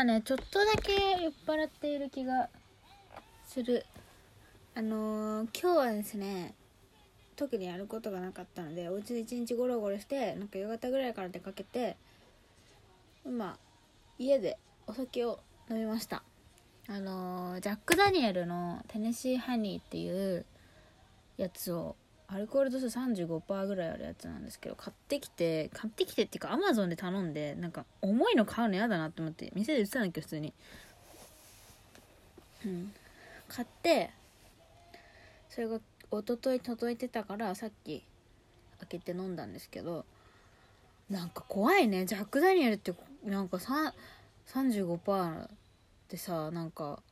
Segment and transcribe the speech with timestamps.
[0.00, 2.48] 今ねちょっとだけ酔っ払っている気が
[3.46, 3.84] する。
[4.74, 6.54] あのー、今日はですね
[7.36, 11.98] 特にやることがなかったのでお家で一日ゴロゴロしてなんか夕方ぐらいから出かけて
[13.26, 13.58] 今
[14.18, 16.22] 家でお酒を飲みました。
[16.88, 20.46] あのー、ジャック・ダニエルのテネシー・ハニーっていう
[21.36, 21.94] やつを
[22.32, 30.52] アルコール度数35%ぐらいあるやつなんですけど買ってきて買ってきてっていうかアマゾンで頼んでなんか重いの買うの嫌だなって思って店で売ってたんだけど普通に。
[32.64, 32.92] うん。
[33.48, 34.10] 買って
[35.48, 38.04] それが一昨日届いてたからさっき
[38.78, 40.04] 開けて飲んだんですけど
[41.08, 42.06] なんか怖いね。
[42.06, 43.58] ジャック・ダニエルってなんか
[44.46, 45.48] 35%
[46.08, 47.02] でさなんか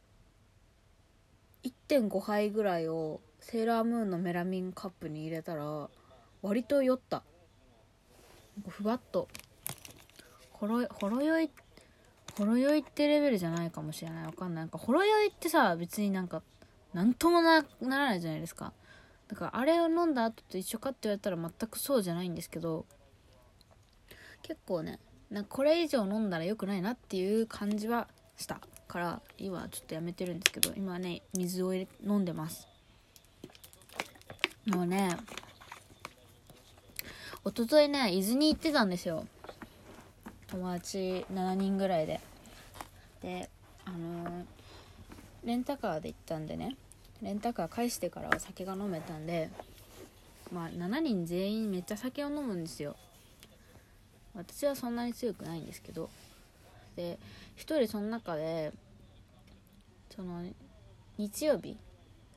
[1.64, 5.88] 1.5杯ぐらいをセーラームーンのメラミンカップに入れたら
[6.42, 7.22] 割と酔った。
[8.68, 9.28] ふわっと。
[10.52, 11.50] ほろほろ酔い
[12.36, 14.26] ほろ酔いってレベルじゃないかもしれない。
[14.26, 14.64] わかんない。
[14.64, 16.42] なんかほろ酔いってさ別になんか
[16.92, 18.72] 何ともなならないじゃないですか。
[19.28, 22.86] だからあれを飲んだ後と一緒かって言われたら全くそうじゃないんですけど
[24.42, 24.98] 結構ね
[25.30, 31.86] なんかこれ以上飲んだら良くないなっていう感じはしたから今ちょっとやめてるんですけど今ね水を飲
[32.18, 32.67] んでます。
[34.68, 35.16] もうね
[37.44, 39.26] 一昨日ね伊豆に行ってたんですよ。
[40.48, 42.20] 友達7人ぐらいで。
[43.22, 43.48] で
[43.84, 44.44] あのー、
[45.44, 46.76] レンタカーで行ったんでね。
[47.22, 49.50] レンタカー返してからお酒が飲めたんで
[50.52, 52.96] まあ7人全員めっちゃ酒を飲むんですよ。
[54.34, 56.10] 私はそんなに強くないんですけど。
[56.96, 57.18] で
[57.56, 58.72] 1人その中で
[60.14, 60.42] その
[61.16, 61.76] 日曜日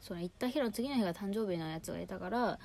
[0.02, 2.60] その行った日の次の日が誕生日のやつがいたから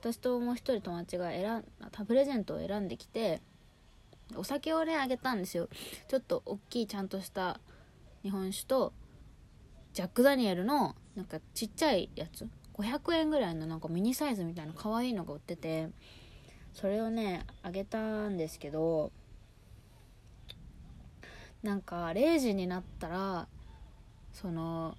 [0.00, 1.64] 私ともう一人友達が選ん
[2.06, 3.40] プレゼントを選んできて
[4.36, 5.68] お酒をねあげたんですよ。
[6.08, 7.60] ちょっと大きいちゃんとした
[8.22, 8.92] 日本酒と
[9.92, 12.48] ジャック・ダニエルのなんかちっちゃいやつ。
[12.80, 15.90] 500円ぐらいのなんかミニサイズみたいな可愛いのが売ってて
[16.72, 19.12] それをねあげたんですけど
[21.62, 23.48] なんか0時になったら
[24.32, 24.96] その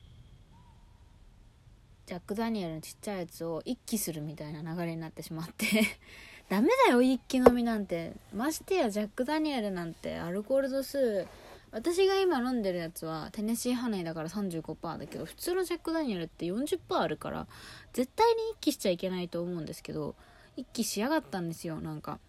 [2.12, 5.66] ジャック・ダニエルのちっちゃいやつを一気するみたいな流れになってしまって。
[6.50, 8.12] ダメだよ一気飲みなんて。
[8.34, 11.26] ましてやジャック・ダニエルなんてアルコール度数。
[11.72, 17.48] 私が今飲んでるやつはテネシーハネイだから35%だけど普通のジャック・ダニエルって40%あるから
[17.94, 20.16] 絶対に一気しちゃいけないと思うんですけど
[20.58, 22.20] 一気しやがったんですよなんか。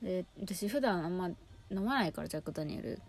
[0.00, 3.02] で私普段あんま飲まないからジャック・ダニエル。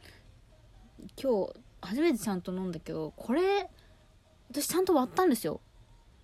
[1.16, 3.70] 今日初めてちゃんと飲んだけどこれ
[4.52, 5.62] 私ちゃんと割ったんですよ。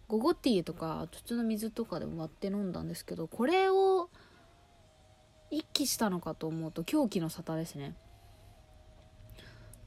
[0.07, 4.09] ゴゴティーとか普通の水とかでも割って飲んだんですけどこれを
[5.49, 7.95] 一気したのかと思うと狂気の沙汰ですね。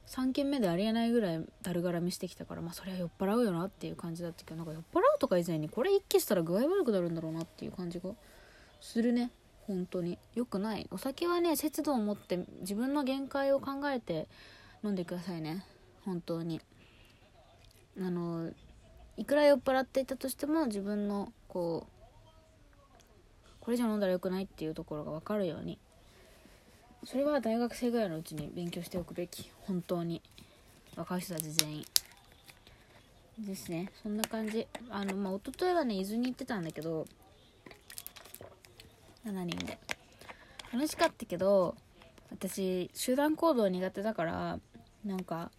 [0.07, 8.11] 3軒目でありえないぐらいだるがらみしてきたからまあそりゃ酔っ払うよなっていう感じだったけどなんか酔っ払うとか以前にこれ一気したら具合悪くなるんだろうなっていう感じが
[8.79, 9.31] するね。
[9.67, 10.17] 本当に。
[10.33, 10.87] 良くない。
[10.91, 14.29] お酒はね節度を持って自分の限界を考えて
[14.81, 15.65] 飲んでくださいね。
[16.05, 16.61] 本当に。
[17.99, 18.51] あの
[19.17, 25.79] いくら酔っ払っていたとしても自分のこうこれじゃ飲んだらよくないっていうところが分かるように
[27.05, 30.21] それは大学生ぐらいのうちに勉強しておくべき本当に。
[30.97, 31.85] 若い人たち全員。
[33.39, 33.91] ですね。
[34.01, 34.67] そんな感じ。
[34.89, 37.05] あのまあ一昨日はね伊豆に行ってたんだけど
[39.25, 39.77] 7人で。
[40.73, 41.75] 楽しかったけど
[42.31, 44.59] 私集団行動苦手だから
[45.05, 45.49] なんか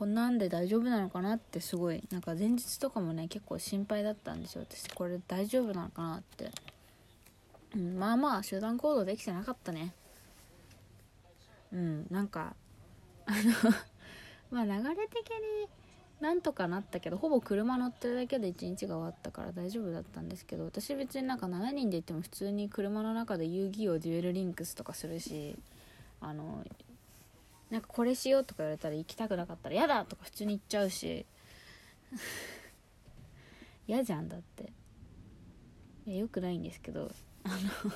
[0.00, 4.64] こんなんで大丈夫なのかなってすごいなんか前日とかもね結構心配だったんですよ。
[4.66, 6.50] 私これ大丈夫なのかなって、
[7.76, 9.92] うん、まあまあ集団行動できてなかったね。
[11.70, 12.54] うんなんか
[13.26, 13.74] あの
[14.50, 15.68] まあ流れ的に
[16.18, 25.58] なんとかなったけどほぼ車乗ってるだけで一日が終わったから大丈夫だったんですけど私別になんか7人で行っても普通に車の中で遊戯王デュエルリンクスとかするし
[26.22, 26.64] あの
[27.70, 31.26] なんかこれしようとか言われたら行きたくなかったら嫌だとか普通に言っちゃうし。
[33.86, 34.72] 嫌じゃんだって。
[36.06, 37.10] いやよくないんですけど。
[37.44, 37.92] あの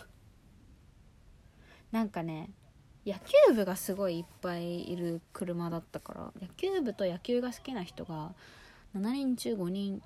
[1.92, 2.50] なんかね
[3.06, 8.34] 野球部がすごいいっぱいいる車だったから野球部と野球が好きな人が
[8.96, 10.02] 7人中5人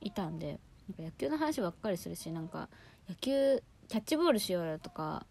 [0.00, 2.68] いたんでなんか野球の話ばっかりするしなんか
[3.08, 5.26] 野球キャッチボールしようよとか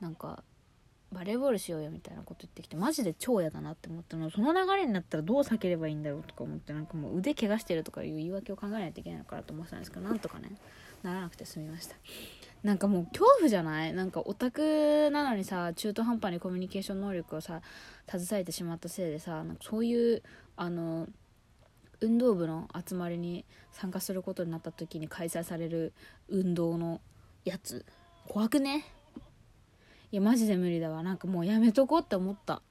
[0.00, 0.44] なんか
[1.12, 4.28] バレーボールしようよみたいなこと言ってきてマジで超嫌だなって思ったの。
[4.30, 10.50] その流れになったらどう避ければいいんだろうとか思ってなんかもう腕怪我してるとかいう言い訳を考えないといけないのかなと思ってたんですけどなんとかね。
[11.02, 11.94] ならなくて済みました
[12.64, 13.92] なんかもう恐怖じゃない。
[13.92, 17.60] なんかオタクなのにさ中途半端にコミュニケーション能力をさ
[18.08, 20.22] 携えてしまったせいでさなんかそういう
[20.56, 21.06] あの
[22.00, 25.92] 運動部の集まりに参加することになった時に開催される
[26.28, 27.00] 運動の
[27.44, 27.84] やつ。
[28.26, 28.84] 怖くね？
[30.12, 31.02] いやマジで無理だわ。
[31.02, 32.62] なんかもうやめとこうって思った。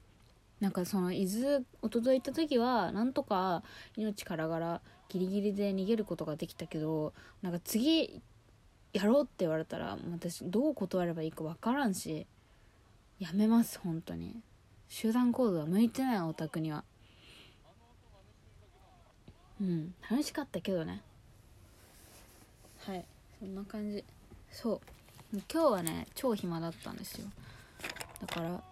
[0.60, 3.64] なんかその伊豆一昨日行った時はなんとか
[3.98, 8.22] 命からがらギリギリで逃げることができたけどなんか次
[8.94, 12.26] やろうって言われたら私どう断ればいいか分からんし
[13.20, 14.42] やめます本当に。
[14.88, 16.84] 集団行動は向いてないオタクには。
[19.60, 21.02] うん楽しかったけどね。
[22.80, 23.06] はい
[23.40, 24.04] そんな感じ。
[24.52, 24.82] そう。
[25.52, 27.28] 今日はね超暇だったんですよ。
[28.22, 28.64] だから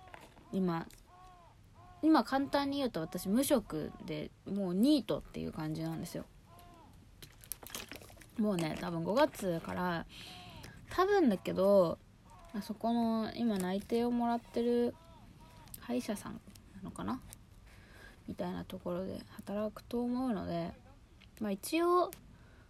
[0.51, 0.85] 今
[2.01, 6.25] 今簡単に言うと私無職でもうニートっていう感じなんですよ。
[8.37, 10.05] もうね多分5月から
[10.89, 11.97] 多分だけど
[12.53, 14.95] あそこの今内定をもらってる
[15.79, 16.33] 歯医者さん
[16.77, 17.19] なのかな？
[18.27, 20.71] みたいなところで働くと思うので
[21.39, 22.11] まあ一応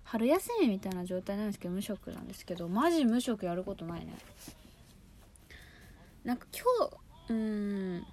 [0.03, 4.13] 春休みみたいな状態なんですけど無職なんですけどマジ無職やることないね。
[6.23, 6.87] なんか今
[7.27, 8.05] 日うん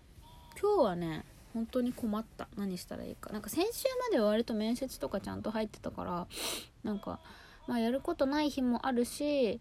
[0.61, 2.49] 今日はね本当に困った。
[2.57, 3.31] 何したらいいか。
[3.33, 6.27] なんか先週までは割と面接とかちゃんと入ってたから
[6.85, 7.21] なんか
[7.67, 9.61] まあやることない日もあるし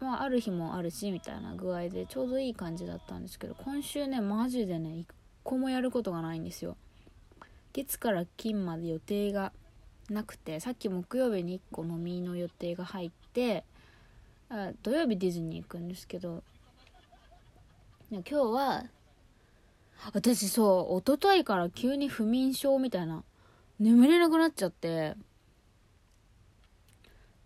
[0.00, 5.08] まあある日もあるしみたいな具合でちょうどいい感じだったんですけど今週ねマジでね一
[5.42, 6.76] 個もやることがないんですよ。
[7.72, 9.52] 月から金まで予定が。
[10.10, 13.64] なくてさっき木曜日に1個飲みの予定が入って
[14.50, 16.42] あ土曜日ディズニー行くんですけど
[18.10, 18.84] 今日は
[20.12, 23.24] 私そう一昨日から急に不眠症みたいな
[23.80, 25.14] 眠れなくなっちゃって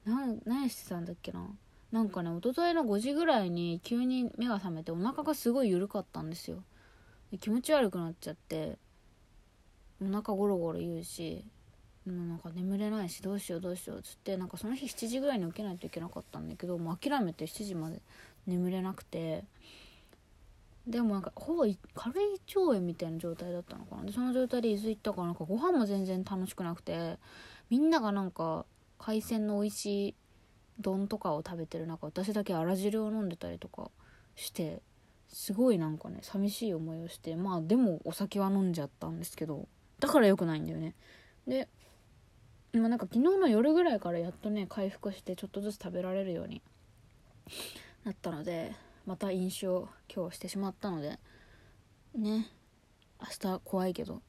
[0.05, 1.47] な何してたんだっけな。
[1.93, 6.63] なんかね一昨日の5時ぐらいに急に目が覚めてお腹がすごい緩かったんですよ。
[7.41, 8.79] 気持ち悪くなっちゃって
[10.03, 11.45] お腹ゴロゴロ言うし
[12.13, 18.01] もうなんか眠れないしどうしようどうしようっつってなんかその日7時ぐらいに起きないといけなかったんだけどもう諦めて7時まで
[18.47, 19.45] 眠れなくて。
[20.87, 24.05] でもなんかほぼ軽い腸炎みたいな状態だったのかな。
[24.05, 27.19] でその状態で伊豆行ったからなんかご飯も全然楽しくなくて
[27.69, 28.65] みんながなんか
[28.99, 30.15] 海鮮の美味しい
[30.81, 33.91] 丼とかを食べてる中私だけあら汁を飲んでたりとか
[34.35, 34.81] して
[35.29, 39.69] すごいなんかね寂しい思いをしてまあでもお酒は飲んじゃったんですけど
[40.01, 40.95] だから良くないんだよね。
[41.47, 41.69] で
[42.73, 46.62] 今なんか昨日の夜ぐらいからやっとね回復してちょっとずつ食べられるように
[48.05, 48.75] なったので
[49.06, 51.19] また飲酒を今日してしまったので
[52.15, 52.50] ね
[53.20, 54.23] 明日怖いけど。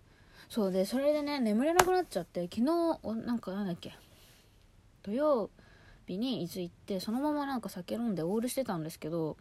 [0.49, 3.93] そうでそれでね眠れなくなっちゃって昨日おなんかなんだっけ
[5.03, 5.51] 土曜
[6.07, 9.37] 日に伊豆行ってそのままなんか酒飲んでオールしてたんですけど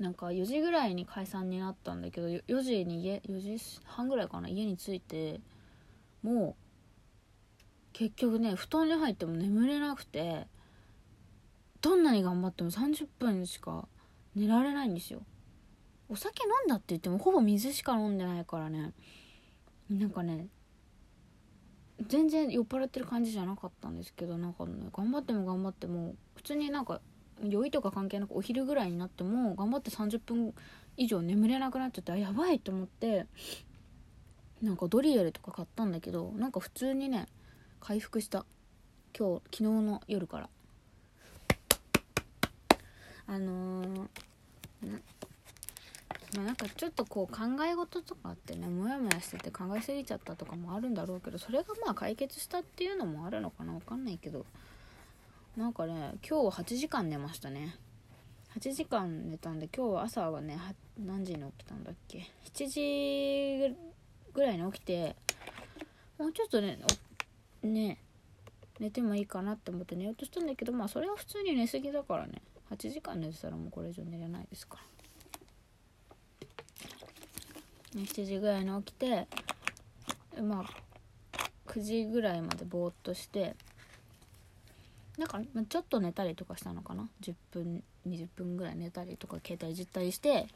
[0.00, 5.40] なんか4時ぐらいに解散になったんだけど4時に家4時半ぐらいかな家に着いて
[6.22, 6.63] もう
[7.94, 10.46] 結局ね布団に入っても眠れなくて
[11.80, 13.86] どんなに頑張っても30分しか
[14.34, 15.22] 寝られないんですよ。
[16.08, 18.92] お酒飲んだって言ってもほぼ水しか飲んでないからね。
[19.88, 20.48] なんかね
[22.08, 27.00] 全然酔っ払ってる感じじゃなかったんですけどなんかね頑張っても頑張っても普通になんか
[27.42, 30.52] 酔いとか関係なくお昼ぐらいになっても頑張って30分
[30.96, 33.26] 以上眠れなくなっちゃってあやばいと思って
[34.62, 37.28] なんかドリエルとか買ったんだけどなんか普通にね
[37.86, 38.46] 回復した。
[39.14, 40.48] 今日昨日の夜から。
[43.26, 43.98] あのー、
[46.34, 54.46] まあなんかちょっとこう考え事とかってねモヤモヤしてて考えすぎちゃったとかもあるんだろうけどそれがまあ解決したっていうのもあるのかな分かんないけど。
[55.54, 57.76] なんかね今日は8時間寝ましたね。
[58.58, 60.58] 8時間寝たんで今日は朝はね
[60.98, 62.66] 何時に起きたんだっけ？7
[63.68, 63.76] 時
[64.32, 65.16] ぐらいに起きて
[66.18, 66.78] もうちょっとね
[67.66, 67.98] ね
[68.80, 72.42] 寝てもいいかなって思って寝ようとしたんだけどまあそれは普通に寝すぎだからね。
[72.70, 74.78] 8時間寝てたらもうこれ以上寝れないですか
[77.94, 78.00] ら。
[78.00, 79.28] 7時ぐらいに起きて
[80.42, 80.84] まあ
[81.66, 83.54] 9時ぐらいまでぼーっとして
[85.16, 87.08] なんか、ま、ちょっと寝たりとかしたのかな。
[87.22, 90.48] 10分20分ぐらい寝たりとか携帯いじったりして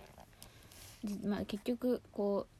[1.25, 2.58] まあ、結局こう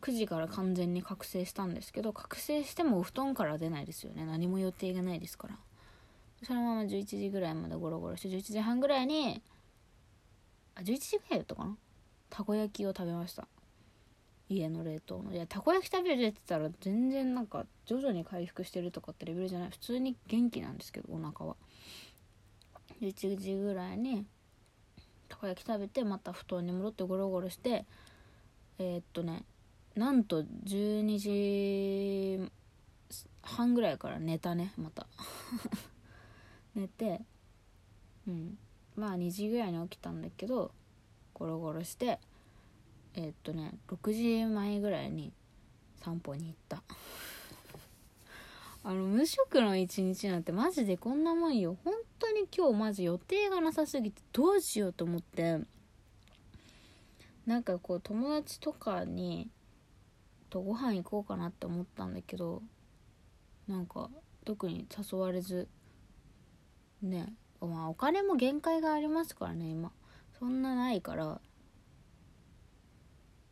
[0.00, 4.24] 9時から完全に覚醒したんですけど覚醒してもお布団から出ないですよね。
[4.24, 5.56] 何も予定がないですから。
[6.44, 9.42] そのまま11時ぐらいまでゴロゴロして11時半ぐらいに
[10.76, 11.76] あ11時ぐらいだったかな？
[12.30, 13.48] たこ焼きを食べました。
[14.48, 15.32] 家の冷凍の。
[15.32, 19.70] いやたこ焼き食べるって言ったら全然なんか徐々に回復してるとかってレベルじゃない。
[19.70, 21.56] 普通に元気なんですけどお腹は。
[23.00, 24.24] 11時ぐらいに
[25.28, 27.84] たこ焼き食べてまた布団に戻ってゴロゴロして
[28.78, 29.44] えー、っとね
[29.98, 32.50] なんと12時
[33.42, 35.08] 半ぐらいから寝たねまた。
[36.76, 37.20] 寝て
[38.28, 38.56] うん。
[38.94, 40.70] まあ2時ぐらいに起きたんだけど
[41.34, 42.20] ゴロゴロして
[43.14, 45.32] えー、っとね6時前ぐらいに
[46.00, 46.80] 散歩に行った。
[48.84, 51.76] あの無職の一日なんてマジでこんなもんよ。
[51.82, 55.60] 本当に今日マジ予定がなさすぎてどうしようと思って。
[57.46, 59.50] なんかこう友達とかに
[60.48, 62.62] とご飯行こうかなって思ったんだけど
[63.66, 64.10] なんか
[64.44, 65.68] 特に誘われず
[67.02, 69.92] ねまあお金も限界がありますからね今。
[70.38, 71.40] そんなないから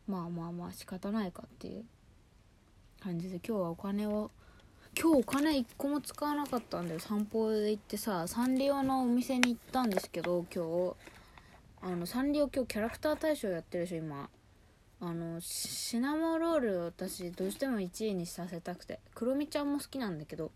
[0.07, 1.83] まあまあまあ仕方ないかっていう
[3.01, 4.31] 感じで今日はお金を
[4.97, 6.99] 今日お金1個も使わなかったんだよ。
[6.99, 10.95] 散歩で行ってさサンリオのお店に行ったんですけど今日。
[11.79, 14.29] あのサンリオ今日キャラクター大賞やってるでしょ今。
[14.99, 20.51] あのシナモロール私どうしても1位にさせたくてクロミちゃんも好きなんだけど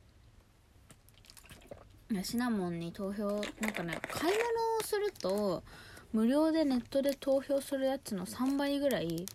[2.23, 5.63] シナモンに投票なんかね買い物をすると
[6.11, 9.25] 無料でネットで投票するやつの3倍ぐらい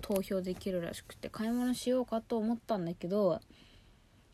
[0.00, 3.40] 投票できるらしくて買い物しようかと思ったんだけど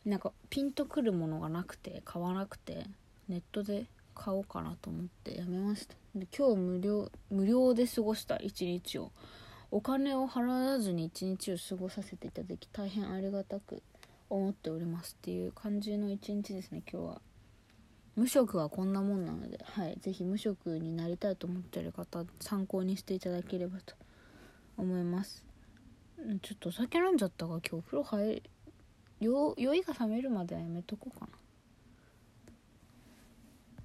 [0.04, 2.84] なんかピンとくるものがなくて買わなくて
[3.28, 5.94] ネットで買おうかなと思ってやめました。
[6.14, 9.10] で今日無料無料で過ごした一日を。
[9.74, 13.82] お金を払わずに一日を過ごさせていただき大変ありがたく
[14.28, 17.20] 思っておりますっていう感じの一日ですね今日は。
[18.14, 23.94] 無職はこんなもんなのではい是非無職になりたいと思ってる方参考にしていただければと
[24.76, 25.42] 思います。
[26.42, 28.42] ちょっとお酒飲んじゃったから今日お風呂入る
[29.56, 31.41] 酔いが冷めるまではやめとこうかな。